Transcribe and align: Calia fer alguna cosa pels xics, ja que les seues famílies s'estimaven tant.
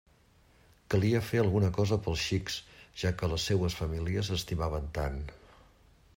Calia 0.93 1.19
fer 1.27 1.41
alguna 1.41 1.69
cosa 1.75 1.99
pels 2.07 2.23
xics, 2.29 2.57
ja 3.03 3.13
que 3.21 3.31
les 3.35 3.47
seues 3.51 3.79
famílies 3.83 4.33
s'estimaven 4.35 4.91
tant. 4.99 5.23